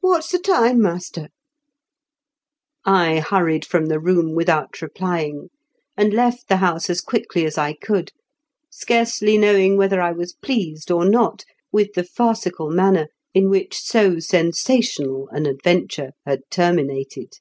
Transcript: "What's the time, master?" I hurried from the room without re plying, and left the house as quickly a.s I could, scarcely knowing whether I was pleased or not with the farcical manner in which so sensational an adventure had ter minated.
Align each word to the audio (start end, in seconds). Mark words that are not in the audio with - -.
"What's 0.00 0.30
the 0.30 0.38
time, 0.38 0.82
master?" 0.82 1.28
I 3.04 3.20
hurried 3.20 3.64
from 3.64 3.86
the 3.86 3.98
room 3.98 4.34
without 4.34 4.82
re 4.82 4.90
plying, 4.94 5.48
and 5.96 6.12
left 6.12 6.48
the 6.48 6.58
house 6.58 6.90
as 6.90 7.00
quickly 7.00 7.44
a.s 7.44 7.56
I 7.56 7.72
could, 7.72 8.12
scarcely 8.70 9.38
knowing 9.38 9.78
whether 9.78 10.02
I 10.02 10.12
was 10.12 10.34
pleased 10.42 10.90
or 10.90 11.06
not 11.06 11.46
with 11.72 11.94
the 11.94 12.04
farcical 12.04 12.68
manner 12.68 13.06
in 13.32 13.48
which 13.48 13.74
so 13.78 14.18
sensational 14.18 15.30
an 15.30 15.46
adventure 15.46 16.10
had 16.26 16.40
ter 16.50 16.74
minated. 16.74 17.38